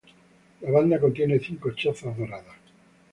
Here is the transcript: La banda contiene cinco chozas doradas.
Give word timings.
La 0.61 0.71
banda 0.71 0.99
contiene 0.99 1.37
cinco 1.39 1.69
chozas 1.75 2.17
doradas. 2.17 2.57